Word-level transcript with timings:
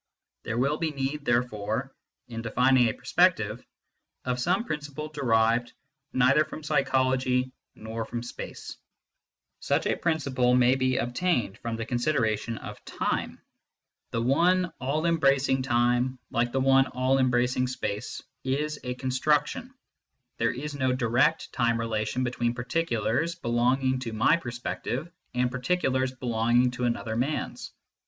There 0.41 0.57
will 0.57 0.77
be 0.77 0.89
need, 0.89 1.25
therefore, 1.25 1.93
in 2.27 2.41
defining 2.41 2.87
a 2.89 2.93
perspective, 2.93 3.63
of 4.25 4.39
some 4.39 4.63
principle 4.63 5.09
derived 5.09 5.73
neither 6.11 6.43
from 6.43 6.63
psychology 6.63 7.51
nor 7.75 8.03
from 8.03 8.23
space. 8.23 8.77
Such 9.59 9.85
a 9.85 9.95
principle 9.95 10.55
may 10.55 10.73
be 10.73 10.97
obtained 10.97 11.59
from 11.59 11.75
the 11.75 11.85
considera 11.85 12.29
CONSTITUENTS 12.29 12.47
OF 12.47 12.55
MATTER 12.55 12.97
141 12.99 13.13
tion 13.13 13.13
of 13.13 13.13
time. 13.13 13.41
The 14.09 14.21
one 14.23 14.73
all 14.81 15.05
embracing 15.05 15.61
time, 15.61 16.17
like 16.31 16.51
the 16.51 16.59
one 16.61 16.87
all 16.87 17.19
embracing 17.19 17.67
space, 17.67 18.23
is 18.43 18.79
a 18.83 18.95
construction; 18.95 19.71
there 20.37 20.49
is 20.49 20.73
no 20.73 20.91
direct 20.93 21.53
time 21.53 21.79
relation 21.79 22.23
between 22.23 22.55
particulars 22.55 23.35
belonging 23.35 23.99
to 23.99 24.13
my 24.13 24.35
per 24.37 24.49
spective 24.49 25.11
and 25.35 25.51
particulars 25.51 26.11
belonging 26.11 26.71
to 26.71 26.85
another 26.85 27.15
man 27.15 27.51
s. 27.51 27.71